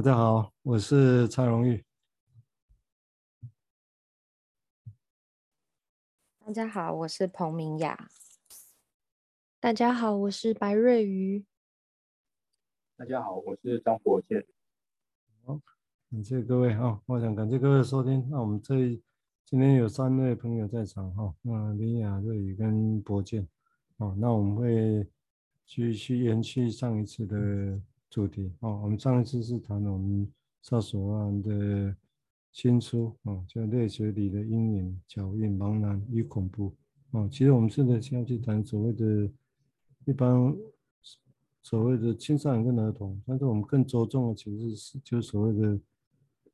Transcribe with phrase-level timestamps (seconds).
[0.00, 1.84] 大家好，我是蔡荣玉。
[6.38, 8.08] 大家好，我是彭明雅。
[9.60, 11.44] 大家好，我是白瑞瑜。
[12.96, 14.42] 大家好，我是张国健。
[15.44, 15.60] 好，
[16.10, 18.26] 感谢各位哈，我想感谢各位的收听。
[18.30, 18.98] 那我们这
[19.44, 23.46] 今天有三位朋友在场哈，那明雅、瑞宇跟博健。
[23.98, 25.06] 哦，那我们会
[25.66, 27.78] 继续延续上一次的
[28.10, 28.80] 主题哦。
[28.82, 30.30] 我们上一次是谈我们
[30.60, 31.96] 萨索兰的
[32.52, 36.70] 新书哦，叫《泪水里的阴影、脚印、茫然与恐怖》
[37.18, 37.28] 哦。
[37.30, 39.30] 其实我们现在先要去谈所谓的，
[40.04, 40.54] 一般
[41.62, 45.80] 所谓的青少年跟儿童，但是我们更着重的其实是就是所谓的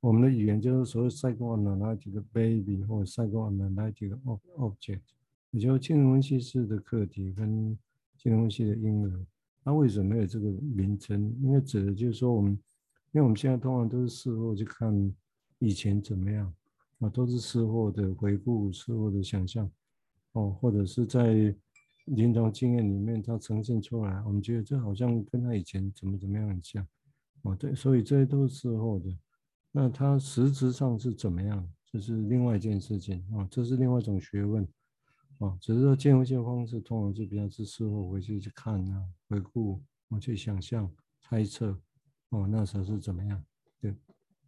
[0.01, 4.19] 我们的语言就是所谓 psychoanalytic baby 或者 psychoanalytic
[4.57, 5.01] object。
[5.53, 7.79] 也就精神分析师的课题跟
[8.19, 9.27] 精神分析的婴儿，
[9.67, 11.37] 那为什么有这个名称？
[11.43, 12.53] 因为指的就是说我们，
[13.11, 15.13] 因为我们现在通常都是事后去看
[15.59, 16.55] 以前怎么样
[17.01, 19.69] 啊，都是事后的回顾、事后的想象
[20.35, 21.53] 哦，或者是在
[22.05, 26.87] 临床经验里面它呈现出来，我们觉得这好像跟他以前怎么怎么样很像
[27.43, 29.11] 哦，对，所以这些都是事后的。
[29.73, 31.69] 那它实质上是怎么样？
[31.91, 34.65] 这是另外一件事情啊，这是另外一种学问。
[35.39, 41.79] 哦，只是说见闻性的方式，通常就比较是事后回去去看啊，回顾，我去想象、猜测，
[42.31, 43.45] 哦，那时候是怎么样
[43.83, 43.95] 的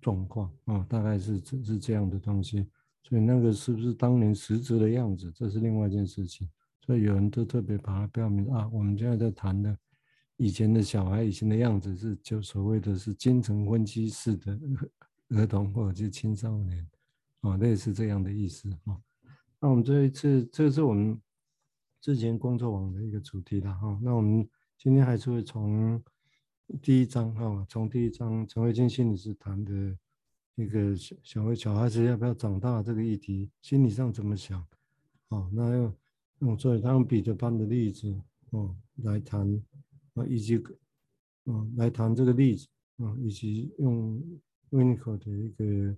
[0.00, 2.66] 状况，哦，大概是是是这样的东西。
[3.02, 6.48] 所以那个是不是当年实质的样子，这是另外一件事情。
[6.80, 9.76] 所以有人都特别把它标明啊，我们现在在谈的
[10.36, 14.58] 以前的小孩以前的样子，是就所谓的是精神分析式的
[15.30, 16.88] 儿童或者是青少年，
[17.40, 18.98] 哦，类似这样的意思，哦。
[19.60, 21.20] 那我们这一次，这是我们
[22.00, 23.98] 之前工作网的一个主题了哈。
[24.00, 26.00] 那我们今天还是会从
[26.80, 29.98] 第一章哈，从第一章陈慧金心理师谈的
[30.54, 34.64] 一个小小小孩子要不要长大这个议题，心理上怎么想？
[35.30, 35.94] 哦，那用
[36.38, 38.16] 用所以他用彼得潘的例子
[38.50, 39.60] 哦来谈
[40.14, 40.62] 啊，以及
[41.46, 42.68] 嗯来谈这个例子
[42.98, 44.22] 啊，以及用
[44.70, 45.96] 维尼口的一个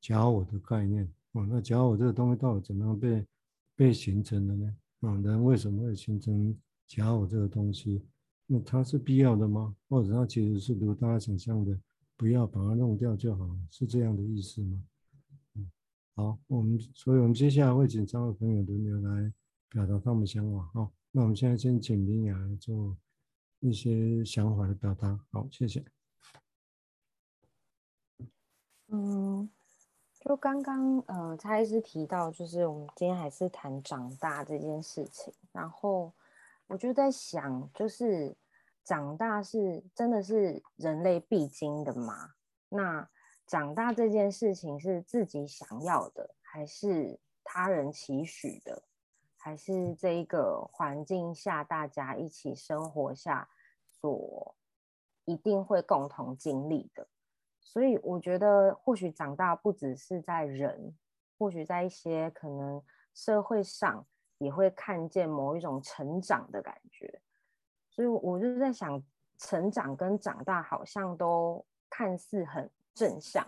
[0.00, 1.12] 假我的概念。
[1.32, 3.26] 哦，那假我这个东西到底怎么样被
[3.76, 4.76] 被形成的呢？
[5.00, 6.54] 啊，人为什么会形成
[6.88, 8.02] 假我这个东西？
[8.46, 9.74] 那它是必要的吗？
[9.88, 11.78] 或者它其实是如大家想象的，
[12.16, 14.82] 不要把它弄掉就好了，是这样的意思吗？
[15.54, 15.70] 嗯，
[16.16, 19.32] 好，我们所以我们接下来会请三位朋友轮流来
[19.68, 20.68] 表达他们想法。
[20.74, 22.96] 好，那我们现在先请明雅来做
[23.60, 25.16] 一些想法的表达。
[25.30, 25.84] 好，谢谢。
[28.88, 29.48] 嗯。
[30.20, 35.32] 就刚刚呃，蔡医师提到，就是我们今天还是谈长大这件事情。
[35.50, 36.12] 然后
[36.66, 38.36] 我就在想，就是
[38.84, 42.34] 长大是真的是人类必经的吗？
[42.68, 43.08] 那
[43.46, 48.82] 长大这件事情是自己想要的，还是他人期许的，
[49.38, 53.48] 还是这一个环境下大家一起生活下
[53.88, 54.54] 所
[55.24, 57.08] 一定会共同经历的？
[57.62, 60.96] 所以我觉得，或许长大不只是在人，
[61.38, 62.82] 或许在一些可能
[63.14, 64.04] 社会上
[64.38, 67.20] 也会看见某一种成长的感觉。
[67.88, 69.00] 所以我就在想，
[69.38, 73.46] 成长跟长大好像都看似很正向，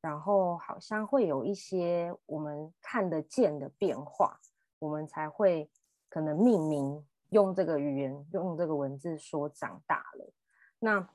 [0.00, 4.40] 然后好像会有一些我们看得见的变化，
[4.80, 5.70] 我们才会
[6.08, 10.32] 可能命名，用这个语言，用这个文字说长大了。
[10.80, 11.08] 那。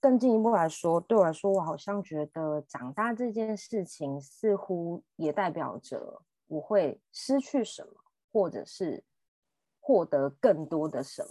[0.00, 7.92] 更进一步来说，对我来说，我好像觉得长大这件事情似乎也代表着我会失去什么，
[8.32, 9.04] 或者是
[9.78, 11.28] 获得更多的什么。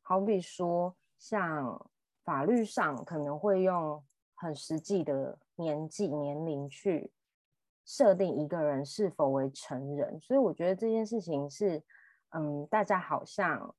[0.00, 1.90] 好比说，像
[2.24, 4.02] 法律上可能会用
[4.34, 7.12] 很实际的年纪、年龄去
[7.84, 11.82] 设定一个人是否为成人，所以我觉得这件事情是，
[12.30, 13.74] 嗯，大家好像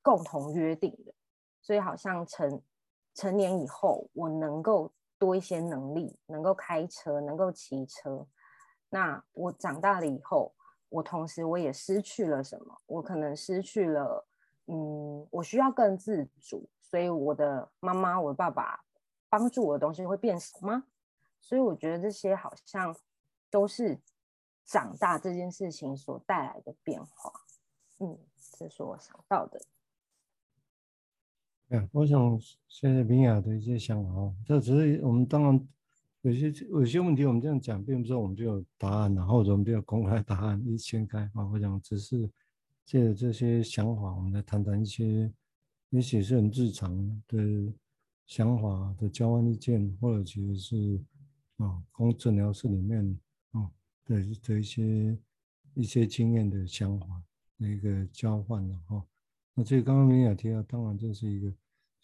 [0.00, 1.14] 共同约定的。
[1.62, 2.60] 所以好像成
[3.14, 8.26] 成年以后，我能够多一些能力，能够开车，能够骑车。
[8.90, 10.52] 那我长大了以后，
[10.88, 12.76] 我同时我也失去了什么？
[12.86, 14.26] 我可能失去了，
[14.66, 18.84] 嗯，我需要更自主，所以我的妈妈、我的爸爸
[19.30, 20.84] 帮助我的东西会变少吗？
[21.40, 22.94] 所以我觉得这些好像
[23.50, 23.98] 都是
[24.64, 27.32] 长大这件事情所带来的变化。
[27.98, 28.18] 嗯，
[28.58, 29.60] 这是我想到的。
[31.90, 32.38] 我想
[32.68, 34.34] 谢谢明雅的一些想法哦。
[34.44, 35.68] 这只是我们当然
[36.20, 41.46] 有些有些问题，我们这样讲，并不是我们就有答案，然后我们就有公开答案一掀开啊。
[41.48, 42.30] 我想只是
[42.84, 45.32] 借着这些想法，我们来谈谈一些
[45.90, 47.72] 也许是很日常的
[48.26, 51.00] 想法的交换意见，或者其实是
[51.56, 53.18] 啊，从诊疗室里面
[53.52, 53.70] 啊
[54.04, 55.18] 的的一些
[55.74, 57.06] 一些经验的想法
[57.58, 59.02] 的一个交换的哈。
[59.54, 61.52] 那这刚刚明雅提到，当然这是一个，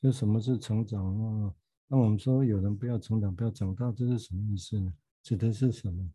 [0.00, 1.04] 就什么是成长
[1.46, 1.54] 啊？
[1.86, 4.92] 那我们说有人不要成长，不要长大，这是什么意思呢？
[5.22, 6.10] 指的是什么？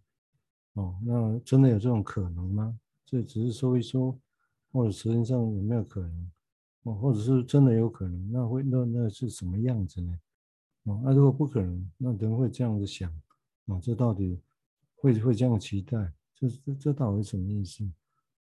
[0.73, 2.77] 哦，那真的有这种可能吗？
[3.05, 4.19] 这只是说一说，
[4.71, 6.31] 或者实际上有没有可能？
[6.83, 8.31] 哦，或者是真的有可能？
[8.31, 10.19] 那会那那是什么样子呢？
[10.83, 13.11] 哦，那如果不可能，那人会这样子想，
[13.65, 14.39] 哦，这到底
[14.95, 16.13] 会会这样期待？
[16.35, 17.83] 这这这到底什么意思？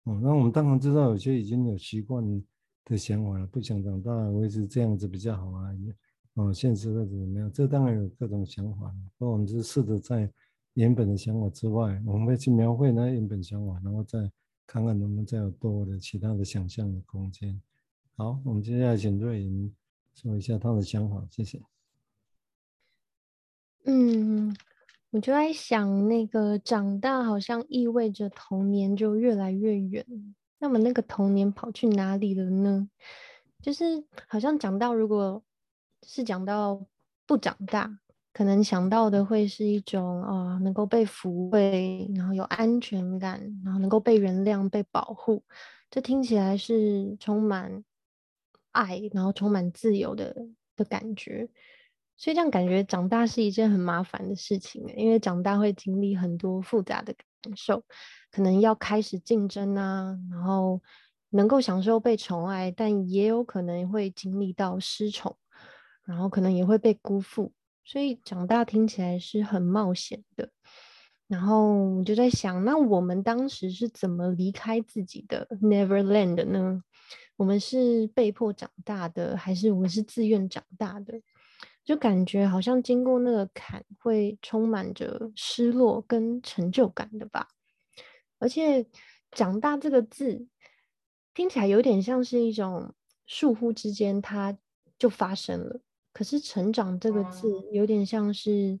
[0.04, 2.42] 哦，那我们当然知道有些已经有习惯
[2.84, 5.70] 的想法了，不想长大，我也是这样子比较好啊。
[6.34, 7.52] 哦，现实或者怎么样？
[7.52, 8.94] 这当然有各种想法。
[9.18, 10.30] 那我们是试着在
[10.74, 14.18] 原本的想法之外，我们会去描绘那原本想法，然后再
[14.66, 17.60] 看看能不能再有多的其他的想象的空间。
[18.16, 19.74] 好，我们接下来请瑞莹
[20.14, 21.60] 说一下他的想法，谢谢。
[23.84, 24.56] 嗯，
[25.10, 30.06] 我就在想，那个长大好像意味着童年就越来越远，
[30.62, 32.88] 那么那个童年跑去哪里了呢？
[33.60, 35.42] 就是好像讲到如果。
[36.04, 36.84] 是讲到
[37.26, 38.00] 不长大，
[38.32, 45.44] 可能想到的会是一种啊、能够被抚慰，然后有安全感，然后能够被原谅、被保护。
[45.88, 47.84] 这听起来是充满
[48.72, 50.34] 爱，然后充满自由的
[50.74, 51.48] 的感觉。
[52.16, 57.84] 所以这样感觉长大是一件很麻烦的事情，因为长大会经历很多复杂的感受，
[58.30, 60.80] 可能要开始竞争啊，然后
[61.30, 65.36] 能够享受被宠爱，但也有可能会经历到失宠。
[66.04, 67.52] 然后可能也会被辜负，
[67.84, 70.50] 所以长大听起来是很冒险的。
[71.28, 76.82] 然后我就在想，那我们当时是怎么离开自己的 Neverland 呢？
[77.36, 81.20] 我们是被迫长大的，还是我们是自愿长大的？
[81.84, 87.48] 就感觉好像经过那个坎，会充满着失落跟成就感的吧。
[88.38, 88.86] 而且
[89.32, 90.46] “长大”这个字
[91.34, 92.94] 听起来有点像是一种
[93.26, 94.56] 倏忽之间，它
[94.98, 95.80] 就发生了。
[96.12, 98.78] 可是“成长”这个字有点像是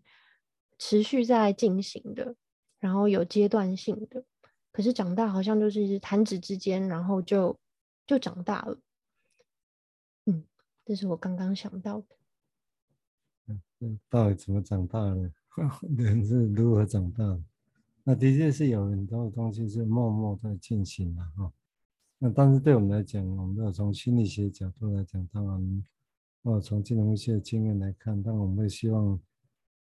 [0.78, 2.36] 持续在进行的，
[2.78, 4.24] 然后有阶段性的。
[4.70, 7.58] 可是长大好像就是弹指之间，然后就
[8.06, 8.78] 就长大了。
[10.26, 10.44] 嗯，
[10.84, 12.06] 这是我刚刚想到的。
[13.82, 15.30] 嗯，到底怎么长大的？
[15.96, 17.42] 人是如何长大的？
[18.04, 21.52] 那的确是有很多东西是默默在进行的哈。
[22.18, 25.84] 那但是对我们来讲，我们要从心理学角度来讲，当然。
[26.44, 29.16] 或哦，从金融一些经验来看，但我们会希望，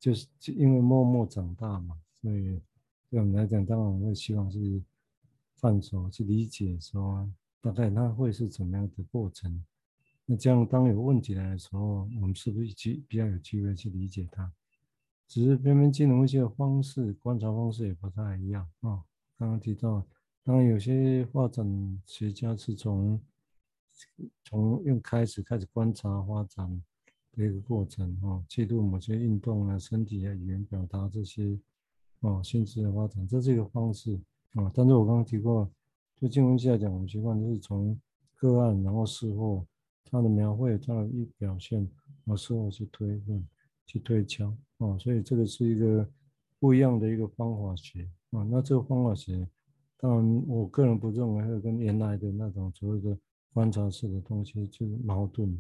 [0.01, 2.59] 就是因为默默长大嘛，所以
[3.11, 4.83] 对我们来讲，当然我们会希望是
[5.57, 7.31] 放手去理解，说
[7.61, 9.63] 大概它会是怎么样的过程。
[10.31, 14.53] 那这样当有问题来的时候，我们是不是机比较有机会去理解它？
[15.27, 18.91] 只是偏偏金融一些的方式、观察方式也不太一样啊。
[18.91, 19.03] 哦，
[19.39, 20.07] 刚刚提到，
[20.45, 23.19] 当然有些发展学家是从。
[24.45, 26.83] 从用开始开始观察发展
[27.33, 31.59] 的一个过程哦，记录某些运动啊、身体啊、语言表达这些
[32.21, 34.15] 哦，心智的发展，这是一个方式
[34.55, 34.73] 啊、哦。
[34.73, 35.69] 但是我刚刚提过，
[36.17, 37.99] 就金融学来讲，我们习惯就是从
[38.37, 39.67] 个案，然后事后
[40.05, 43.49] 他的描绘、他的一表现，然后事后去推论、
[43.87, 46.09] 去推敲哦，所以这个是一个
[46.59, 49.49] 不一样的一个方法学啊、那这个方法学，
[49.97, 53.19] 当然我个人不认为会跟原来的那种所谓的。
[53.55, 55.51] 观察式的东西就是矛盾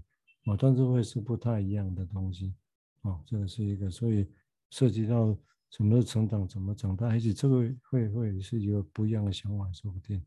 [0.45, 2.55] 啊，但是会是不太一样的东西
[3.01, 4.29] 啊，这个是一个，所以
[4.71, 5.37] 涉及到
[5.71, 10.23] 什么是成长，怎么长大，而且这个会会是一个不一样的想法，说不定。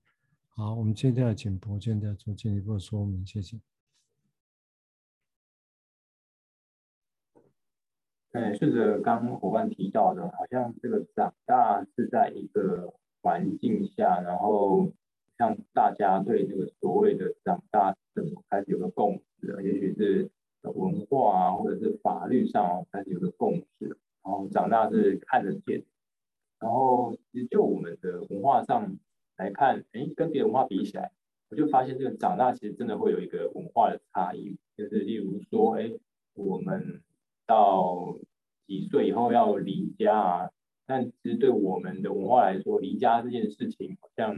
[0.49, 3.57] 好，我们接下来请博建再做进一步的说明，谢谢。
[8.31, 14.91] 哎，顺着刚伙伴提到的，好像这个长大是在一个环境下，然后。
[15.37, 19.47] 像大家对这个所谓的长大怎么开始有个共识？
[19.63, 20.29] 也许是
[20.61, 23.87] 文化啊，或者是法律上，开始有个共识。
[24.23, 25.83] 然后长大是看得见。
[26.59, 28.95] 然后其实就我们的文化上
[29.35, 31.11] 来看，哎，跟别的文化比起来，
[31.49, 34.59] 我就发现这个长大其实真的会有一个文化的差异。
[34.77, 35.91] 就是例如说，哎，
[36.35, 37.01] 我们
[37.45, 38.15] 到
[38.67, 40.49] 几岁以后要离家啊？
[40.85, 44.35] 但其实对我们的文化来说，离家这件事情好像。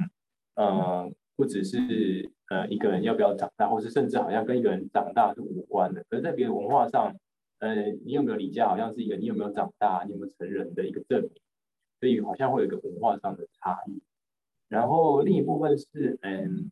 [0.56, 6.06] 呃，不只是呃一个人要不要长大，或是甚至好像跟一个人长大是无关的。
[6.08, 7.16] 可是，在别的文化上，
[7.58, 11.32] 呃，你有没有离家，好像是一个你有没有长大，你有没有成人的一个证明。
[12.00, 14.00] 所以，好像会有一个文化上的差异。
[14.70, 16.70] 然后，另一部分是，嗯，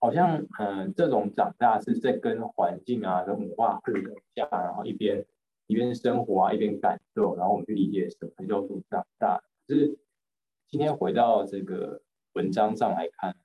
[0.00, 5.24] 好像嗯、这种长大是在跟环境啊、跟文化互动下，然后一边
[5.68, 9.40] 一边生活啊，一边感受，然后我们去理解什么叫做长大。
[9.68, 9.96] 就是
[10.66, 13.36] 今天回到这个文章上来看，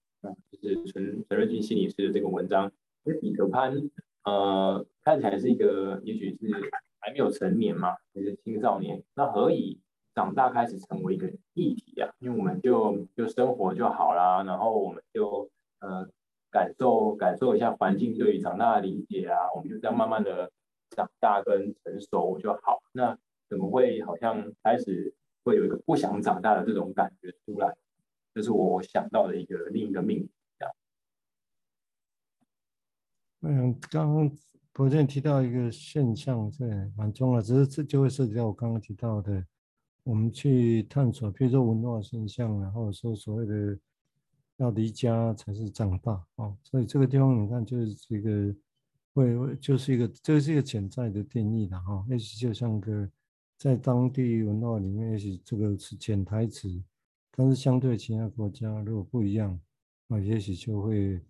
[0.50, 2.72] 就是陈陈瑞君心理师的这个文章，
[3.04, 3.74] 因为彼得潘
[4.24, 9.80] 呃看起来是一个，也许是还没有成年嘛，还是青少年，那何以
[10.16, 12.10] 长大开始成为一个议题啊？
[12.20, 15.50] 因为我们就就生活就好啦，然后我们就
[15.80, 16.10] 呃。
[16.54, 20.52] 感受感受一下环境对于长大的理解啊，我们就这样慢慢的
[20.96, 22.82] 长大跟成熟就好。
[22.92, 23.18] 那
[23.50, 27.76] 怎么会好像开始会有一个不想长大的这种感觉出来？
[28.34, 30.32] 这是我想到的一个另一个命题。
[33.42, 34.32] 嗯，刚刚
[34.72, 39.46] 博健提到一个现象，这蛮重要，只是这就会涉及到我刚刚提到的，
[40.04, 43.78] 我们去探索，比如说文化现象，然后说所谓的。
[44.58, 48.56] 要离家才是长大哦，所以这个地方你看，就是这个
[49.14, 52.06] 会，就是一个，这是一个潜在的定义的哈。
[52.10, 53.10] 也许就像个
[53.58, 56.84] 在当地文化里面，也许这个是潜台词，
[57.32, 59.60] 但是相对其他国家如果不一样，
[60.08, 61.22] 那也许就会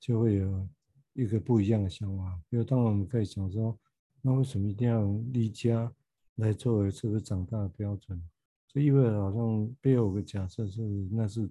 [0.00, 0.68] 就会有
[1.14, 2.40] 一个不一样的想法。
[2.48, 3.78] 比如，当我们可以想说，
[4.22, 5.02] 那为什么一定要
[5.32, 5.92] 离家
[6.36, 8.22] 来作为这个长大的标准？
[8.68, 11.50] 这意味着好像背后有个假设是，那是。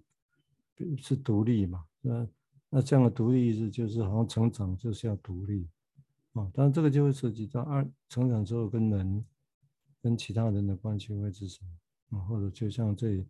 [0.98, 1.86] 是独立嘛？
[2.02, 2.28] 那
[2.70, 5.66] 那这样的独立意思就是好像成长就是要独立
[6.36, 6.50] 啊。
[6.54, 9.26] 当然这个就会涉及到二成长之后跟人
[10.02, 12.24] 跟其他人的关系会是什么啊？
[12.26, 13.26] 或者就像这里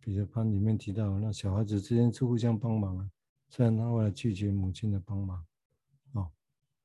[0.00, 3.10] 彼得潘里面提到，那小孩子之间是互相帮忙啊。
[3.48, 5.46] 虽然他为了拒绝母亲的帮忙
[6.14, 6.28] 啊，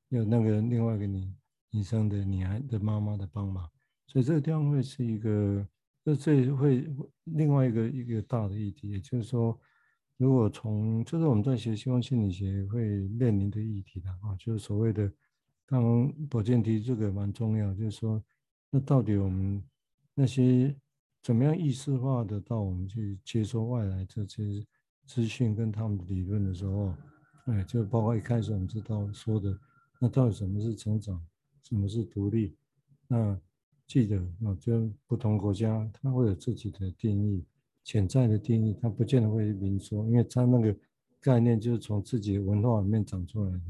[0.08, 1.34] 有那个另外一个你
[1.70, 3.68] 你生的女孩的妈妈的帮忙，
[4.06, 5.66] 所以这个地方会是一个，
[6.04, 6.88] 这这会
[7.24, 9.58] 另外一个一个大的议题，也就是说。
[10.18, 15.12] 如果从这是我们在学西方心理学会面临的议题的啊，就是所谓的
[15.72, 18.22] 刚刚博健提这个蛮重要，就是说，
[18.68, 19.62] 那到底我们
[20.14, 20.76] 那些
[21.22, 24.62] 怎么样意识化的到我们去接收外来这些
[25.06, 26.94] 资讯跟他们的理论的时候，
[27.46, 29.58] 哎，就包括一开始我们知道说的，
[29.98, 31.18] 那到底什么是成长，
[31.62, 32.54] 什么是独立？
[33.08, 33.40] 那
[33.86, 37.42] 记得啊，就不同国家它会有自己的定义。
[37.82, 40.76] 潜在的定义，它不见得会明说，因为它那个
[41.18, 43.60] 概念就是从自己的文化里面长出来的，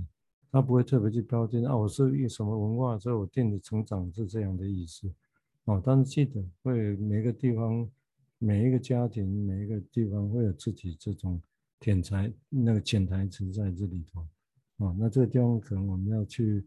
[0.53, 5.11] 他不会特别去标定啊，我是一个什么文化，所以我定的成长是这样的意思，
[5.65, 7.89] 哦，但是记得会每个地方、
[8.39, 11.41] 每一个家庭、每一个地方会有自己这种
[11.81, 14.21] 潜台那个潜台词在这里头，
[14.85, 16.63] 啊，那这个地方可能我们要去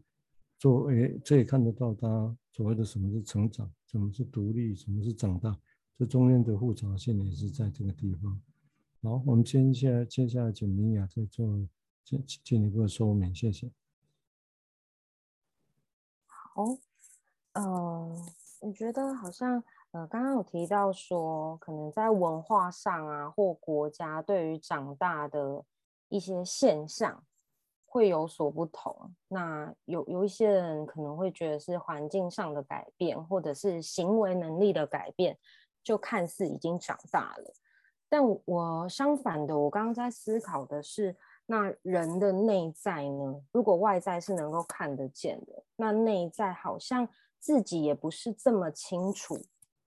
[0.58, 5.56] 做，哎，这也看得到他所谓的什么是成长，什么是独立，什么是长大。
[5.96, 8.40] 这中间的复杂性也是在这个地方。
[9.02, 11.46] 好，我们接下来接下来请明雅再做
[12.06, 13.68] 进进一步说明，谢谢。
[16.24, 16.78] 好，
[17.54, 18.24] 嗯、
[18.60, 25.64] 我觉得好像呃，刚刚有提到说，可能在文化上啊，或国家对于长大的
[26.08, 27.24] 一些现象
[27.84, 29.12] 会有所不同。
[29.26, 35.36] 那有有一些人可能会觉得是环境上的改变，或者是行为能力的改变。
[35.82, 37.54] 就看似已经长大了，
[38.08, 43.42] 但我相反的，我刚刚在思考的是，那人的内在呢？
[43.52, 49.40] 如果外在是能够看得见的，那内在好像自己也不是这么清楚。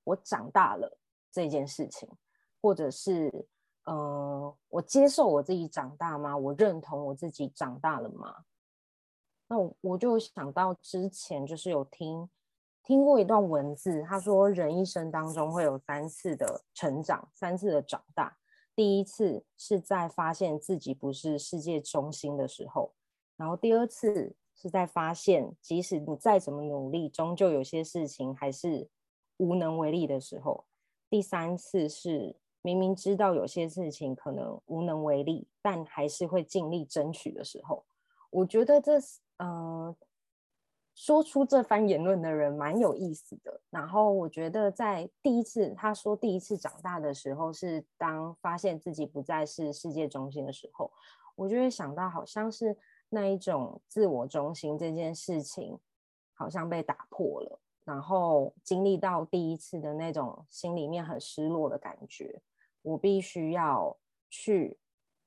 [0.06, 0.98] 我长大了
[1.32, 2.10] 这件事情，
[2.62, 3.48] 或者是，
[3.84, 6.36] 呃，我接受我自己长大吗？
[6.36, 8.46] 我认同我自己长大了吗？
[9.50, 12.30] 那我我就想到之前就是有听。
[12.82, 18.36] 听过一段文字，他说人一生当中会有三次的成长，三次的长大。
[18.80, 22.94] 第一次是在发现自己不是世界中心的时候，
[23.36, 28.88] 然后第二次是在发现即使你再怎么努力，终究有些事情还是
[29.36, 30.66] 无能为力的时候。
[31.10, 37.86] 第三次是明明知道有些事情可能无能为力，但还是会尽力争取的时候。
[38.30, 39.94] 我觉得这是呃。
[40.96, 43.59] 说出这番言论的人蛮有意思的。
[43.70, 50.92] 然后我觉得，在第一次他说第一次长大的时候，是当发现自己不再是世界中心的时候，
[51.36, 52.76] 我就会想到，好像是
[53.10, 55.78] 那一种自我中心这件事情，
[56.34, 57.60] 好像被打破了。
[57.86, 62.42] 然后经历到第一次的那种心里面很失落的感觉，
[62.82, 63.96] 我必须要
[64.30, 64.78] 去，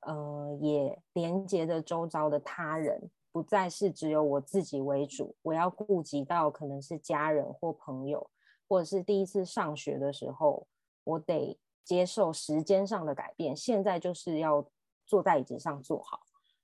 [0.01, 3.09] 呃，也连接着周遭的他人。
[3.31, 8.29] 不再是只有我自己为主，我要顾及到可能是家人或朋友，
[8.67, 10.67] 或者是第一次上学的时候，
[11.03, 13.55] 我得接受时间上的改变。
[13.55, 14.65] 现在就是要
[15.05, 16.21] 坐在椅子上坐好，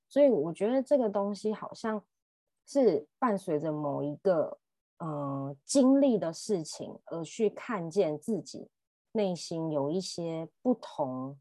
[0.07, 2.03] 所以我觉得这个东西好像
[2.65, 4.57] 是伴随着某一个
[4.97, 8.69] 呃经历的事情而去看见自己
[9.11, 11.37] 内心有一些不同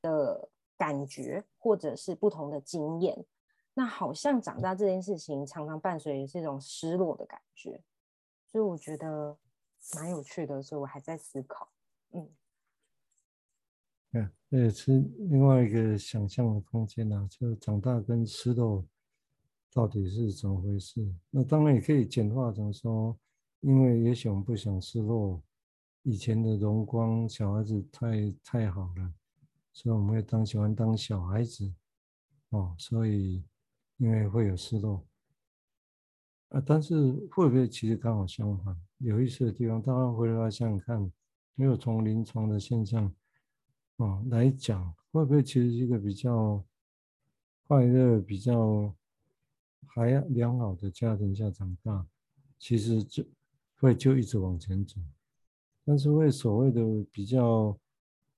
[0.00, 3.24] 的感觉，或者是不同的经验。
[3.74, 7.80] 那好像长大这件事情常常伴随这种失落的感觉，
[8.46, 9.36] 所以我觉得
[9.94, 11.70] 蛮有趣的，所以我还在思考。
[12.12, 12.28] 嗯，
[14.12, 14.98] 嗯，这也是
[15.30, 18.84] 另外一个想象的空间啊，就长大跟失落
[19.72, 21.06] 到底是怎么回事？
[21.30, 23.18] 那当然也可以简化成说，
[23.60, 25.42] 因为也许我们不想失落
[26.02, 29.12] 以前的荣光，小孩子太太好了，
[29.72, 31.72] 所以我们会当喜欢当小孩子
[32.50, 33.44] 哦，所以
[33.98, 35.04] 因为会有失落
[36.48, 38.76] 啊，但是会不会其实刚好相反？
[38.98, 41.12] 有意思的地方，当然回来想想看。
[41.60, 43.12] 没有从临床的现象
[43.96, 46.64] 啊来讲，会不会其实是一个比较
[47.66, 48.94] 快乐、比较
[49.88, 52.06] 还良好的家庭下长大，
[52.60, 53.24] 其实就
[53.80, 55.00] 会就一直往前走。
[55.84, 57.76] 但是会所谓的比较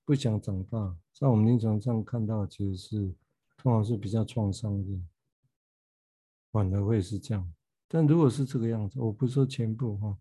[0.03, 3.13] 不想长大，在我们临床上看到，其实是
[3.57, 4.99] 通常是比较创伤的，
[6.51, 7.53] 反而会是这样。
[7.93, 10.17] 但如果是这个样子，我不说全部哈。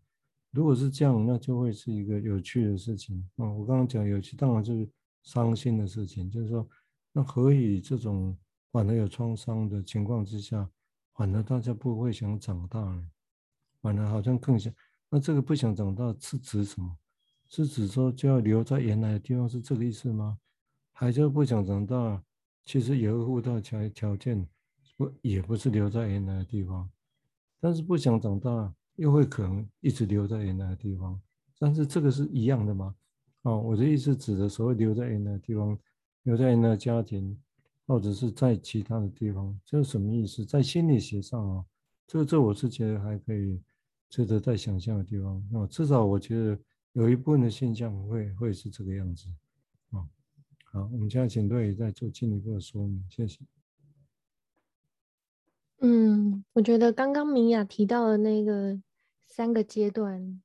[0.50, 3.48] 如果是这样，那就会是一个有趣的事情啊！
[3.48, 4.90] 我刚刚讲有趣，当然就是
[5.22, 6.28] 伤心的事情。
[6.28, 6.68] 就是说，
[7.12, 8.36] 那何以这种
[8.72, 10.68] 反而有创伤的情况之下，
[11.14, 13.08] 反而大家不会想长大呢？
[13.80, 14.74] 反而好像更想。
[15.08, 16.96] 那这个不想长大是指什么？
[17.46, 20.36] 是指说就要留在原来的地方，是这个意思吗？
[20.92, 22.20] 还是不想长大？
[22.64, 24.44] 其实有附带条条件，
[24.96, 26.90] 不也不是留在原来的地方，
[27.60, 28.74] 但是不想长大。
[28.96, 31.18] 又会可能一直留在原来的地方，
[31.58, 32.94] 但是这个是一样的吗？
[33.42, 35.78] 哦，我的意思指的所谓留在原来的地方，
[36.24, 37.34] 留在原来的家庭，
[37.86, 40.44] 或者是在其他的地方，这是什么意思？
[40.44, 41.64] 在心理学上啊，
[42.06, 43.58] 这这我是觉得还可以
[44.10, 45.42] 值得再想象的地方。
[45.50, 46.58] 那至少我觉得
[46.92, 49.28] 有一部分的现象会会是这个样子。
[49.92, 50.04] 啊，
[50.64, 53.40] 好，我们现在请瑞宇再做进一步的说明，谢谢。
[55.80, 58.80] 嗯，我觉得刚刚明雅提到的那个。
[59.32, 60.42] 三个阶段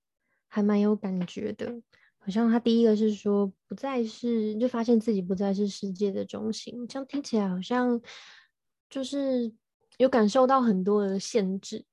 [0.48, 1.82] 还蛮有感觉的，
[2.20, 8.00] 好像他第一个是说不再是，就发现自己不再是世界的中心，这样听起来好像
[8.88, 9.52] 就是
[9.98, 11.84] 有感受到很多的限制。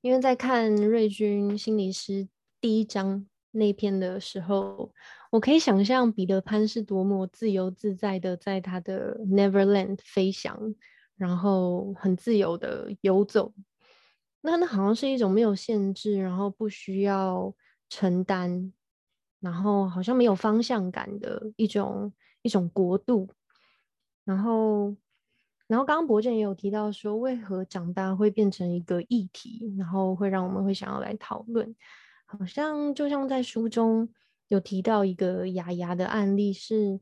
[0.00, 2.26] 因为在看瑞君心理师
[2.62, 4.90] 第一章那篇的时候，
[5.30, 10.74] 我可以想象彼得潘是多么自由自在的在他的 Neverland 飞翔，
[11.18, 13.52] 然后很自由的游走。
[14.40, 17.54] 那那好像是一种没有限制，然后不需要
[17.90, 18.72] 承担，
[19.40, 23.28] 然后好像没有方向感的一种一种国度。
[24.24, 24.96] 然后，
[25.66, 31.74] 然后刚刚博正也有提到说，为何长大会变成一个议题，然后会让我们会想要来讨论。
[32.26, 34.08] 好像就像在书中
[34.48, 37.00] 有提到一个雅雅的案例是，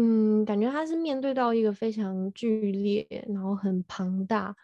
[0.00, 4.54] 嗯，感觉他是面对到一个非常剧烈，然后很庞大。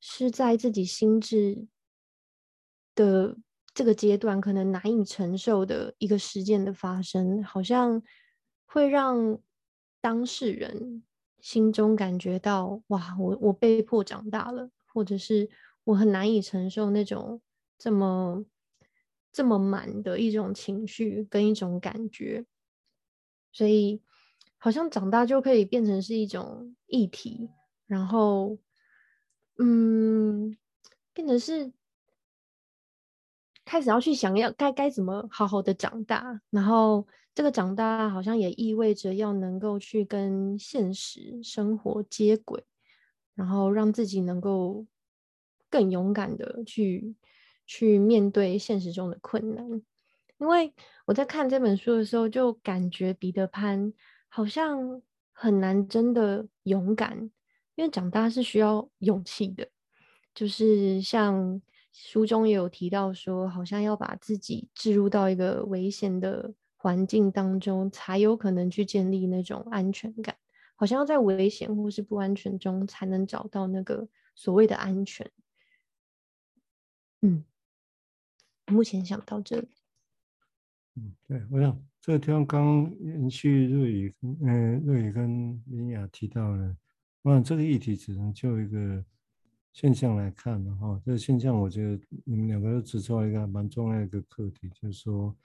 [0.00, 1.66] 是在自己心智
[2.94, 3.36] 的
[3.74, 8.02] 这个阶段，可能难以承受的一个事件的发生，好像
[8.64, 9.38] 会让
[10.00, 11.04] 当事人
[11.38, 15.50] 心中感觉到：哇，我我被迫长大了，或者是
[15.84, 17.42] 我很难以承受那种
[17.78, 18.44] 这么
[19.30, 22.46] 这么满的一种情绪跟一种感觉，
[23.52, 24.00] 所以
[24.60, 27.50] 好像长大就可以变成是一种议题，
[27.88, 28.56] 然后。
[29.62, 30.56] 嗯，
[31.12, 31.70] 变成是
[33.62, 42.64] 开始要去想要该该怎么好好的长大，然后这个长大好像也意味着要能够去跟现实生活接轨，
[43.34, 44.86] 然后让自己能够
[45.68, 47.14] 更勇敢的去
[47.66, 49.66] 去面对现实中的困难。
[50.38, 50.72] 因为
[51.04, 53.92] 我在看这本书的时候，就感觉彼得潘
[54.30, 57.30] 好像很难真的勇敢。
[57.76, 59.66] 因为长大是需要勇气的，
[60.34, 61.62] 就是像
[61.92, 70.36] 书中也有提到说，好像要把自己置入到一个危险的环境当中，才有可能去建立那种安全感。
[70.76, 75.30] 好像要在危险或是不安全中，才能找到那个所谓的安全。
[77.22, 77.44] 嗯，
[78.66, 79.68] 目前想到这里。
[80.96, 85.28] 嗯，对，我想这个地方刚延续瑞宇，嗯，瑞宇跟
[85.66, 86.74] 明雅提到了。
[87.20, 89.04] 我想这个议题只能就一个
[89.74, 95.36] 现象来看的哈，这个现象我觉得你们两个都指出来一个蛮重要的一个课题，就是说，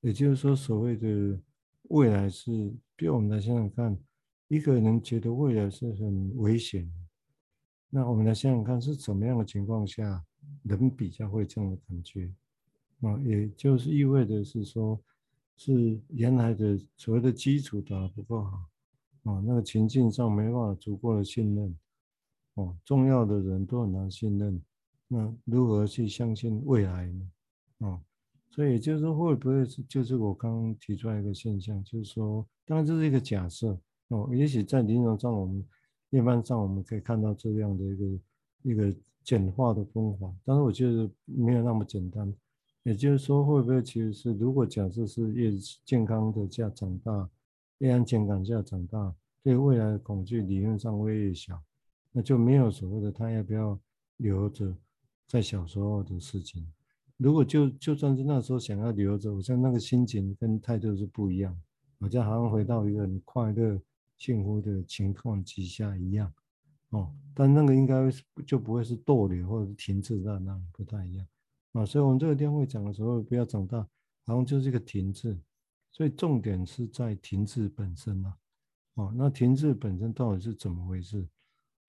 [0.00, 1.40] 也就是说，所谓的
[1.84, 3.96] 未来是，比如我们来想想看，
[4.48, 6.92] 一个人觉得未来是很危险，
[7.88, 10.20] 那我们来想想看，是怎么样的情况下
[10.64, 12.28] 人比较会这样的感觉？
[13.02, 15.00] 啊，也就是意味着是说，
[15.56, 18.56] 是原来的所谓的基础打得不够好，
[19.24, 21.78] 啊，那个情境上没办法足够的信任，
[22.54, 24.60] 哦，重要的人都很难信任，
[25.06, 27.30] 那如何去相信未来呢？
[27.86, 28.00] 啊，
[28.50, 35.64] 所以就是会不会是就是我刚刚提出来一个现象，就是说，当然这是一个假设，哦，也许在临床上我们
[36.10, 38.20] 一般上我们可以看到这样的一个
[38.62, 42.34] 一个简化的方法，但是我觉得没有那么简单。
[42.84, 45.52] 也就是说，会不会其实是，如果假设是越
[45.84, 47.28] 健康的下长大，
[47.78, 51.62] 越安全感下长大，对未来的恐惧理论上会越小，
[52.10, 53.78] 那就没有所谓的他要不要
[54.16, 54.76] 留着
[55.28, 56.66] 在小时候的事情。
[57.18, 61.56] 如果就就算是那时候想要留着，好像那个心情跟态度是不一样，
[62.00, 63.80] 好像好像回到一个很快乐、
[64.18, 66.32] 幸福的情况之下一样。
[66.90, 68.10] 哦，但那个应该
[68.44, 71.24] 就不会是逗留或者是停滞在那里，不太一样。
[71.72, 73.78] 啊，所以我们这个电会讲的时候，不要长大，
[74.26, 75.40] 然后就是一个停滞，
[75.90, 78.36] 所以重点是在停滞本身啊。
[78.96, 81.26] 哦，那停滞本身到底是怎么回事？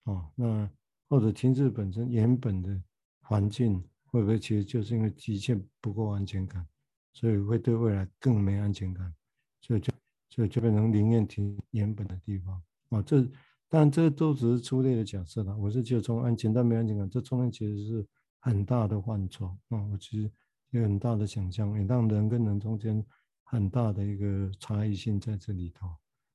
[0.04, 0.70] 哦，那
[1.06, 2.82] 或者停滞本身原本的
[3.20, 6.66] 环境会不会其实就是因为极限不够安全感，
[7.12, 9.14] 所以会对未来更没安全感，
[9.60, 9.92] 所以就
[10.30, 12.62] 所以就变成宁愿停原本的地方。
[12.88, 13.22] 啊，这
[13.68, 15.54] 当然这都只是粗略的假设了。
[15.58, 18.06] 我是就从安全到没安全感，这中间其实是。
[18.44, 20.30] 很大的范畴啊，我其实
[20.68, 23.02] 有很大的想象，也让人跟人中间
[23.42, 25.88] 很大的一个差异性在这里头。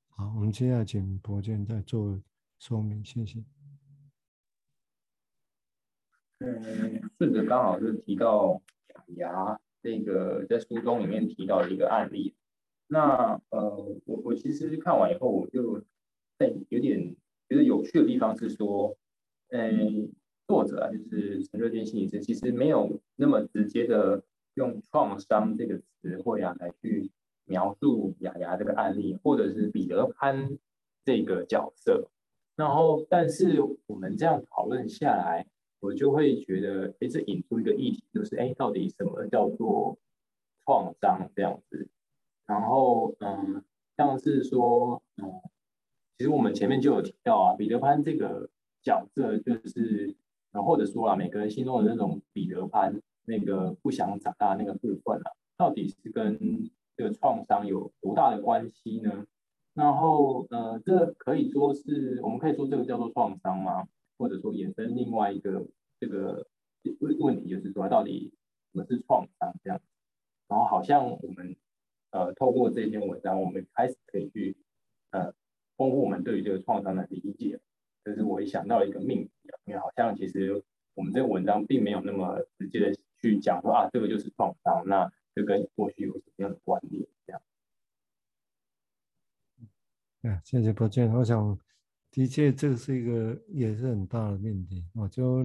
[0.08, 2.20] 好，我们接下来请博建再做
[2.58, 3.44] 说明，谢谢。
[6.40, 12.34] 嗯，顺着刚好是提到假牙这个在书中里面提到的一个案例。
[12.88, 15.80] 那呃，我我其实看完以后，我就
[16.36, 17.14] 在有点
[17.48, 18.98] 觉得有趣的地方是说，
[19.50, 20.12] 嗯。
[20.50, 24.20] 作者啊，就是陈瑞建心理师，其实没有那么直接的
[24.54, 27.08] 用创伤这个词汇啊来去
[27.44, 30.58] 描述雅雅这个案例，或者是彼得潘
[31.04, 32.08] 这个角色。
[32.56, 35.46] 然后，但是我们这样讨论下来，
[35.78, 39.96] 我就会觉得，哎，这引出一个议题，就是哎，到底什么叫做
[40.64, 41.88] 创伤这样子？
[42.44, 43.62] 然后，嗯，
[43.96, 45.40] 像是说，嗯，
[46.18, 48.50] 其实我们前面就有提到啊，彼得潘这个
[48.82, 50.16] 角色就是。
[50.52, 59.26] 然后或者说啊，每个人心中的那种彼得潘那个不想长大那个部分啊，到底是跟这个创伤有多大的关系呢？
[59.74, 63.86] 然后呃，这可以说是我们可以说这个叫做创伤吗？
[64.18, 65.64] 或者说衍生另外一个
[65.98, 66.46] 这个
[66.98, 68.32] 问问题，就是说到底
[68.72, 69.80] 什么是创伤这样？
[70.48, 71.56] 然后好像我们
[72.10, 74.56] 呃透过这篇文章，我们开始可以去
[75.12, 75.32] 呃
[75.76, 77.60] 丰富我们对于这个创伤的理解。
[78.02, 79.39] 这是我一想到一个命题
[79.78, 80.62] 好像其实
[80.94, 87.06] 我们这个文章并没有那么直接的去讲说啊，这个就是创伤，那这跟过去有什么样的关联？
[87.26, 87.42] 这样。
[90.22, 91.10] 啊，谢谢博建。
[91.12, 91.58] 我想，
[92.10, 94.84] 的确这是一个也是很大的命题。
[94.94, 95.42] 我就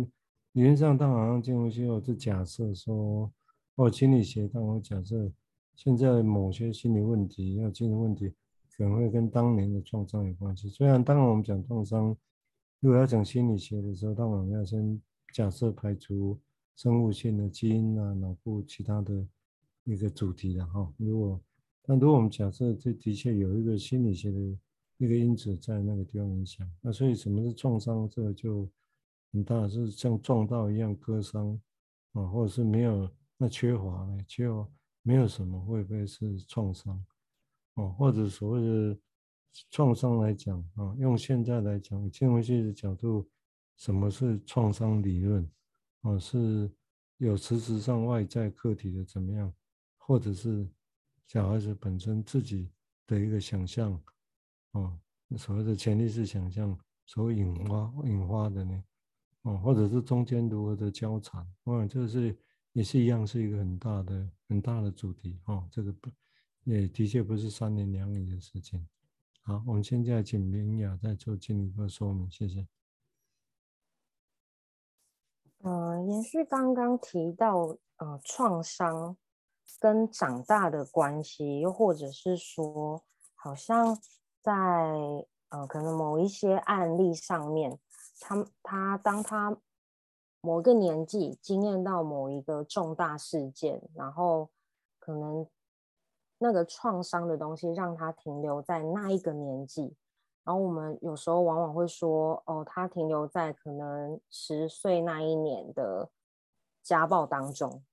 [0.54, 3.32] 理论上，当好像进入之后，就假设说，
[3.76, 5.32] 哦，心理学当我假设
[5.76, 8.34] 现在某些心理问题，要精神问题，
[8.76, 10.70] 可能会跟当年的创伤有关系。
[10.70, 12.16] 虽然当然我们讲创伤。
[12.86, 15.02] 如果要讲心理学的时候，当我们要先
[15.34, 16.40] 假设排除
[16.76, 19.28] 生物性的基因啊、脑部其他的
[19.86, 20.94] 一个主题的哈。
[20.98, 21.42] 如果，
[21.82, 24.38] 但如果我们假设这的确有一个心理学的
[25.00, 28.08] 一个因子在那个地方影响，那所以什么是创伤？
[28.08, 28.70] 这个就
[29.34, 31.60] 很大，是像撞到一样割伤
[32.12, 34.24] 啊，或者是没有那缺乏呢？
[34.28, 34.70] 缺乏
[35.02, 37.04] 没有什么会不会是创伤？
[37.74, 38.98] 哦，或者所谓的。
[39.70, 43.30] 创伤来讲啊，用现在来讲，精神分析的角度，
[43.78, 45.50] 什么是创伤理论？
[46.02, 46.70] 啊，是
[47.18, 49.54] 有实质上外在客体的怎么样，
[49.98, 50.68] 或者是
[51.28, 52.70] 小孩子本身自己
[53.08, 53.94] 的一个想象，
[54.72, 55.00] 啊，
[55.38, 58.84] 所谓的潜意识想象所引发引发的呢？
[59.44, 61.42] 啊，或者是中间如何的交缠？
[61.64, 62.38] 啊，这是
[62.74, 66.10] 也是一样，是一个很大的很大的主题啊，这个不
[66.66, 68.86] 也的确不是三年两年的事情。
[69.48, 72.68] 好，我们现在请明雅再做进一步说明，谢谢。
[75.60, 79.16] 呃，延续刚刚提到，呃，创伤
[79.80, 83.04] 跟长大的关系，又或者是说，
[83.36, 83.96] 好像
[84.42, 84.52] 在
[85.50, 87.80] 呃，可能某一些案例上面，
[88.20, 89.56] 他他当他
[90.42, 94.50] 某个年纪经验到某一个重大事件，然后
[94.98, 95.48] 可能。
[96.38, 99.96] 那个创伤的东西让他停留在那一个年纪，
[100.44, 106.10] 然后我们有时候往往会说，哦，他停留在可能十岁那一年的
[106.84, 107.84] 家暴当中。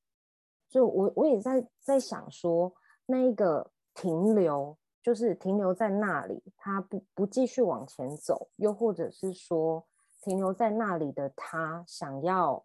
[0.69, 2.73] 就我我也在在想说，
[3.07, 9.87] 那一个停留就是停留在那里，他不不继续往前走，又或者是说
[10.21, 12.65] 停留在那里的他想要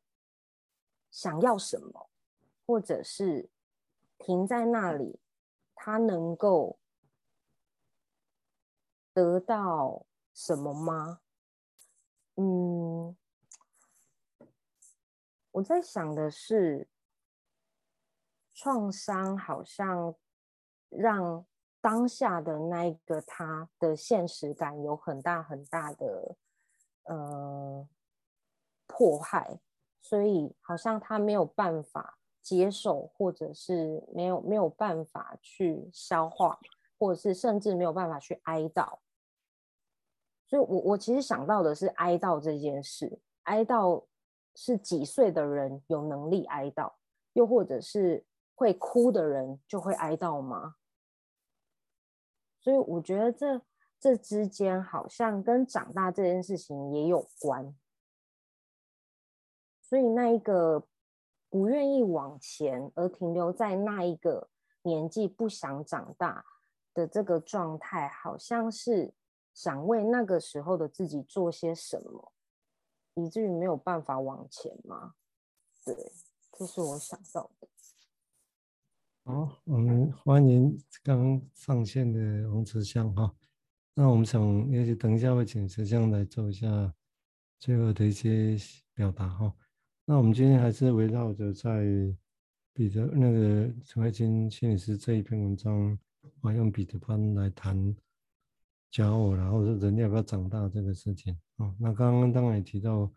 [1.12, 2.10] 想要什么，
[2.66, 3.50] 或者是
[4.18, 5.20] 停在那里，
[5.88, 6.78] 他能够
[9.14, 11.22] 得到什么吗？
[12.36, 13.16] 嗯，
[15.52, 16.90] 我在想的是。
[18.54, 20.16] 创伤好像
[20.90, 21.46] 让
[21.80, 26.36] 当下的那一个他的现实感有很大很大的
[27.04, 27.88] 呃
[28.88, 29.60] 迫害，
[30.02, 36.58] 所以好像他没有办法接受，或者是没有没有办法去消化，
[36.98, 39.00] 或者是甚至没有办法去哀悼。
[40.46, 44.06] 所以我我其实想到的是哀悼这件事，哀悼
[44.56, 46.94] 是几岁的人有能力哀悼，
[47.34, 48.26] 又或者是。
[48.60, 50.78] 会哭的人就会哀悼吗？
[52.60, 53.62] 所以我觉得这
[54.00, 57.78] 这之间好像跟长大这件事情也有关。
[59.80, 60.88] 所以那一个
[61.50, 64.50] 不愿意往前而停留在那一个
[64.82, 66.46] 年纪不想长大
[66.94, 69.14] 的这个状态，好像是
[69.54, 72.34] 想为那个时候的自己做些什么，
[73.16, 75.14] 以至于没有办法往前吗？
[75.86, 76.12] 对，
[76.52, 77.68] 这是我想到的。
[79.24, 83.36] 好，我们欢迎刚上线的王慈香哈。
[83.94, 86.68] 那我们想，也许等一下会请慈香来做一下
[87.60, 88.56] 最后的一些
[88.94, 89.54] 表达哈。
[90.10, 91.84] 那我们今天还是围绕着在
[92.72, 96.00] 彼得那个陈慧卿心理师这一篇文章，
[96.40, 97.94] 我用彼得潘来谈
[98.90, 101.76] 假我，然后是人要不要长大这个事情啊。
[101.78, 103.12] 那刚刚当然也提到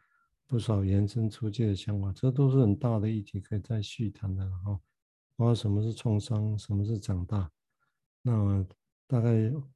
[0.48, 4.76] 不少延伸出去的想法，这都是很大的议题，可以再续谈的哈。
[5.36, 7.48] 包括什么是创伤，什么是长大？
[8.20, 8.66] 那
[9.06, 9.30] 大概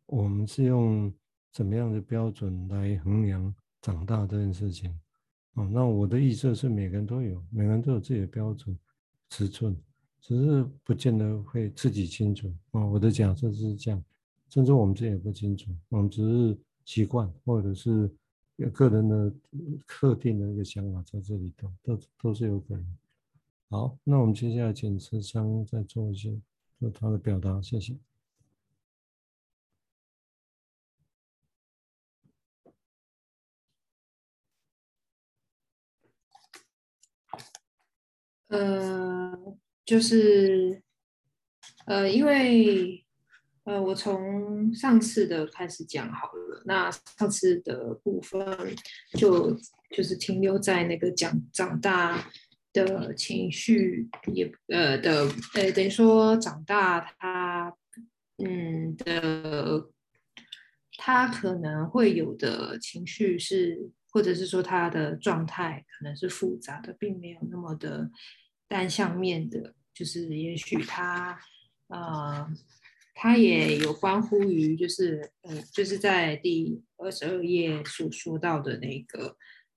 [0.07, 1.14] 我们是用
[1.53, 4.98] 怎么样的标准来衡量长大这件事情？
[5.55, 8.77] 哦，那我的意思是，每个人都有，每个人都有自己的标准
[9.31, 9.77] 尺寸，
[10.21, 12.53] 只是不见得会自己清楚。
[12.73, 14.05] 啊，我的假设是这样，
[14.51, 18.11] 甚至我们自己也不清楚，我们只是习惯，或者是
[18.57, 19.33] 有个人的
[19.87, 22.97] 特定的一个想法在这里头，都都是有可能。
[23.71, 26.37] 好，那我们接下来请慈香再做一些
[26.81, 27.97] 做他的表达，谢谢。
[38.55, 40.83] 呃，就是
[41.87, 43.05] 呃，因为
[43.64, 48.75] 呃，我从上次的开始讲好了，那上次的部分
[49.19, 49.57] 就
[49.90, 52.31] 就是停留在那个讲长大。
[52.75, 57.73] 的情绪也呃的呃等于说长大他
[58.38, 59.88] 嗯的
[60.99, 68.11] 他可能会有的情绪是或者是说他的状态可能是复杂的，并没有那么的
[68.75, 71.39] 单向面的，就是也许他
[71.87, 72.45] 呃
[73.15, 79.37] 他也有关乎于就是嗯就是在第二十二页所说到的那个。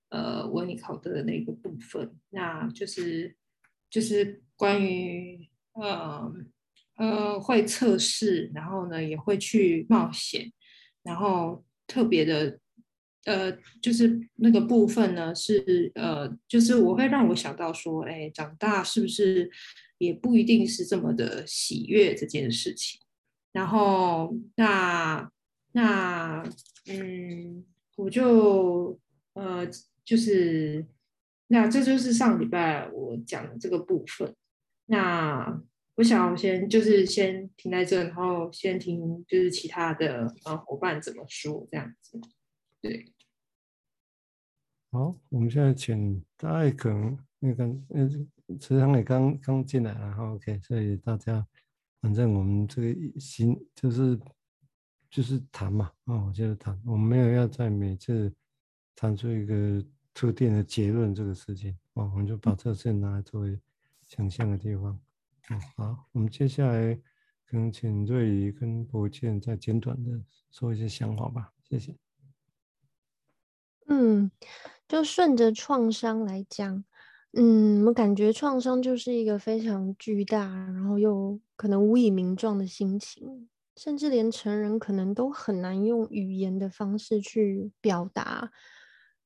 [0.10, 3.36] 呃，温尼考德的那个部分，那就是
[3.90, 6.34] 就是关于呃
[6.96, 10.54] 呃会测试，然后呢也会去冒险，
[11.04, 12.58] 然后特别的
[13.28, 19.52] 呃就是那个部分呢是呃就是我会让我想到说，哎，长大是不是
[20.00, 23.00] 也不一定是这么的喜悦这件事情？
[23.52, 25.30] 然后那
[25.74, 26.44] 那
[26.90, 27.64] 嗯，
[27.98, 29.00] 我就
[29.34, 29.70] 呃。
[30.08, 30.86] 就是，
[31.48, 34.34] 那这就是上礼拜我讲的这个部分。
[34.86, 35.62] 那
[35.96, 42.22] 我想先就是先停在这，然后先听就是其他的呃伙伴怎么说这样子。
[42.82, 43.12] 对，
[44.92, 46.90] 好，我们现在请大家可
[47.40, 48.10] 那个呃，
[48.60, 51.46] 池塘也刚刚进来，然后 OK，所以大家
[52.02, 54.20] 反正我们这个心就是
[55.10, 58.34] 就是谈嘛，啊、哦，就是谈，我们没有要在每次
[58.96, 59.84] 谈出一个。
[60.20, 63.62] 特定的结论这个事情，哦，我们就把这事拿来作为
[64.08, 65.00] 想象的地方。
[65.52, 66.96] 嗯，好，我们接下来
[67.46, 70.20] 可能请瑞宇跟博建再简短的
[70.50, 71.96] 说一些想法吧，谢谢。
[73.90, 74.32] 嗯，
[74.88, 76.84] 就顺着创伤来讲，
[77.34, 83.50] 嗯，我感觉创伤就是一个非常巨大，然后又可能无以名状的心情。
[83.76, 88.52] 甚至连成人可能都很难用语言的方式去表达，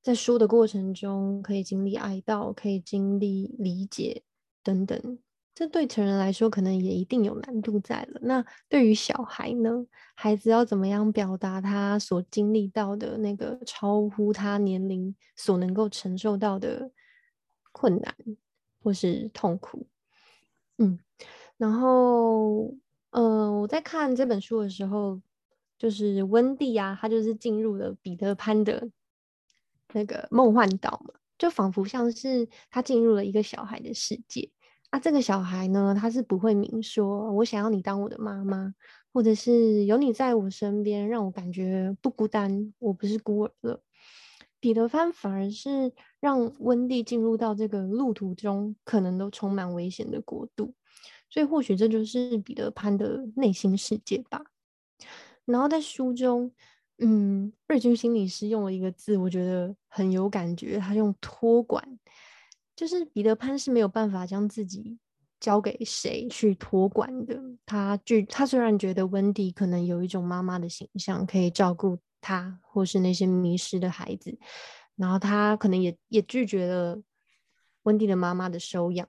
[0.02, 4.24] 在说的过程中可以经历哀悼，可以经历理解
[4.62, 5.19] 等等。
[5.62, 8.19] 这对成人来说，可能也一定有难度在了。
[8.24, 9.86] 那对于小孩呢？
[10.15, 16.89] 孩子要怎么样表达他所经历到的那个超乎他年龄所能够承受到的
[17.71, 18.15] 困难
[18.82, 19.86] 或是痛苦？
[20.80, 20.97] 嗯，
[21.58, 22.74] 然后，
[23.12, 25.21] 呃，我在看这本书的时候，
[25.78, 28.89] 就是温蒂啊，他就是进入了彼得潘的
[29.93, 34.50] 那个梦幻岛嘛，就仿佛像是他进入了一个小孩的世界。
[34.92, 38.74] 啊，这个小孩呢，他是不会明说“我想要你当我的妈妈”，
[39.14, 43.82] 或者是有你在我身边，让我感觉不孤单，我不是孤儿了。
[44.60, 50.74] 彼得潘反而是让温蒂进入到这个路途中可能都充满危险的国度，
[51.30, 54.44] 所以或许这就是彼得潘的内心世界吧。
[55.46, 56.52] 然后在书中，
[56.98, 61.98] 嗯，瑞军心理师用了一个字，我觉得很有感觉，他用托管。
[62.82, 64.98] 就是彼得潘是没有办法将自己
[65.39, 67.39] 交给谁去托管的。
[67.63, 74.36] 他拒他虽然觉得温蒂可能有一种妈妈的形象，可以照顾他或是那些迷失的孩子，
[74.96, 77.00] 然后他可能也也拒绝了
[77.84, 79.08] 温蒂的妈妈的收养。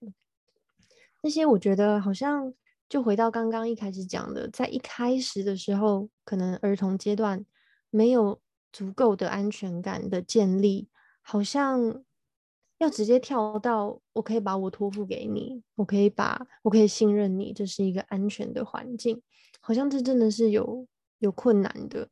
[1.22, 2.52] 那些我觉得好像
[2.90, 7.42] 就回到刚刚一开始讲的，在一开始的时候，可能儿童阶段
[7.88, 8.38] 没有
[8.70, 10.90] 足够的安全感的建立，
[11.22, 12.04] 好像。
[12.82, 19.22] 要直接跳到，我可以把我托付给你，我可以把我可以信任你，这是一个安全的环境，
[19.60, 20.86] 好像这真的是有
[21.20, 22.08] 有困难的，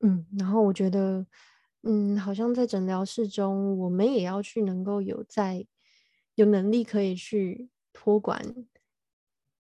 [0.00, 1.24] 嗯，然后我觉得，
[1.82, 5.64] 嗯，好像在诊疗室中，我们也要去能够有在
[6.34, 8.66] 有能力可以去托管，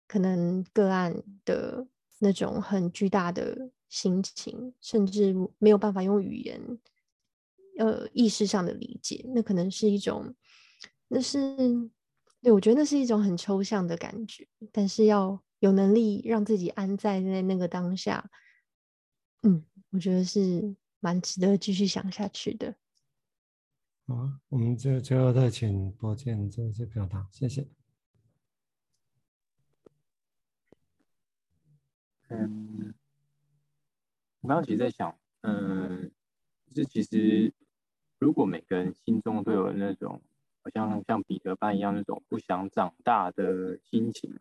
[0.09, 1.87] 可能个案的
[2.19, 6.61] 那种很巨大的心情，甚至没有办法用语言。
[7.79, 10.35] 呃，意识上的理解，那可能是一种，
[11.07, 11.57] 那是，
[12.43, 18.29] 对，我觉得那是一种很抽象的感觉，但是要有能力让自己安在在那个当下，
[19.45, 22.75] 嗯，我觉得是蛮值得继续想下去的。
[24.09, 27.69] 好，我们就最后再请博建做一些表达，谢谢。
[32.27, 32.93] 嗯，
[34.41, 36.11] 我刚刚其实在想，嗯，
[36.75, 37.55] 这其实。
[38.19, 40.21] 如果每个人心中都有那种
[40.63, 44.37] 好像像彼得潘一样那种不想长大的心情，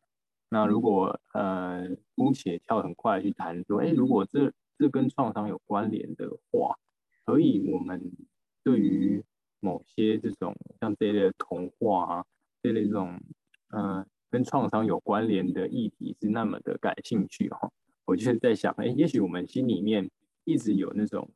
[0.49, 6.75] 那如果呃姑且跳很快去谈说，哎，如果这这跟创伤有关联的话，
[7.23, 8.11] 可以我们
[8.63, 9.23] 对于
[9.59, 12.25] 某些这种像这类的童话啊，
[12.63, 13.19] 这类这种
[13.69, 17.71] 呃跟创伤有关联的议题是那么的感兴趣哈，
[18.05, 20.09] 我就是在想，哎，也许我们心里面
[20.45, 21.29] 一直有那种。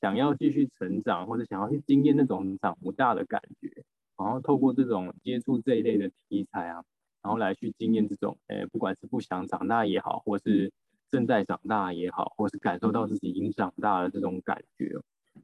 [0.00, 3.70] 想要继续成长，或者想要去经验那种长不大的感觉，
[4.16, 6.82] 然后透过这种接触这一类的题材啊，
[7.22, 10.72] 然后来去经验这种，诶，不管是不想长大也好，或是
[11.10, 14.98] 正在长大也好，或是感受到自己已经长大了这种感觉，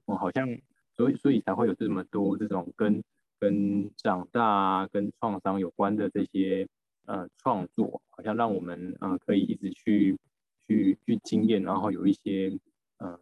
[0.07, 0.49] 我好像
[0.95, 3.03] 所以所以才会有这么多这种跟
[3.39, 6.67] 跟长大、跟创伤有关的这些
[7.05, 10.17] 呃创作，好像让我们呃可以一直去
[10.67, 12.59] 去去经验，然后有一些
[12.97, 13.21] 呃。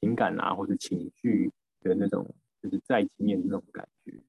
[0.00, 2.28] 情感啊，或者情绪的那种，
[2.62, 4.20] 就是再经验的那种感觉。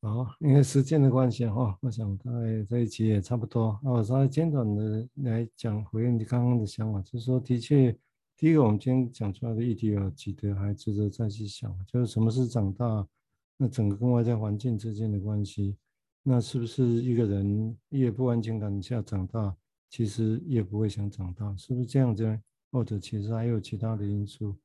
[0.00, 3.80] 好，因为时间的关系哈，我想大概这一期也差不多。
[3.82, 7.90] 那我稍微简短的来讲回应你刚刚的想法，就是说，的确，
[8.36, 13.08] 第一个我们今天讲出来的议题有几个还值得再去想，就是什么是长大，
[13.56, 15.74] 那整个跟外在环境之间的关系，
[16.22, 19.56] 那是不是一个人越不安全感下长大，
[19.88, 22.42] 其实越不会想长大，是不是这样子呢？
[22.74, 24.56] 或者其实还有其他的因素，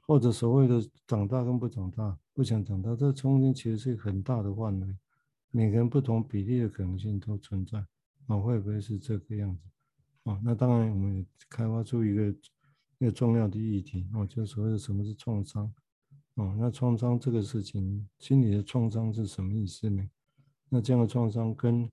[0.00, 4.96] 或者所谓的长大跟不长大，不想长大，这中间其实是很大的范围，
[5.52, 7.78] 每个人不同比例的可能性都存在
[8.26, 9.62] 啊，会不会是这个样子
[10.24, 10.40] 啊？
[10.42, 12.34] 那当然，我们也开发出一个
[12.98, 15.72] 一个重要的议题啊，就所谓的什么是创伤
[16.34, 16.56] 啊？
[16.58, 20.04] 那创伤这个事情，心理的创伤是什么意思呢？
[20.68, 21.88] 那这样的创伤跟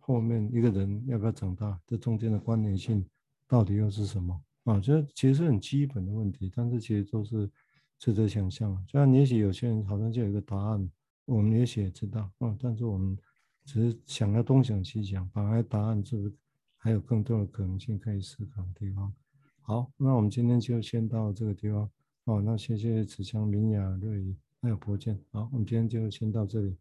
[0.00, 3.08] 后面一个人要不要长大，这中间的关联性
[3.46, 4.42] 到底又是什么？
[4.64, 7.50] 啊，这其实是很基本的问题，但是其实都是
[7.98, 8.84] 值得想象。
[8.88, 10.90] 虽然也许有些人好像就有一个答案，
[11.26, 13.16] 我们也许也知道啊，但是我们
[13.64, 16.34] 只是想要东想西想，反而答案是不是
[16.76, 19.12] 还有更多的可能性可以思考的地方？
[19.60, 21.90] 好，那我们今天就先到这个地方。
[22.24, 25.18] 哦，那谢谢子强、明雅、瑞怡还有博建。
[25.30, 26.76] 好，我们今天就先到这里。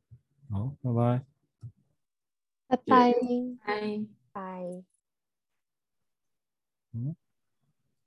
[0.49, 1.25] 好，拜拜。
[2.67, 3.13] 拜拜。
[3.65, 4.83] 拜拜。
[6.93, 7.15] 嗯，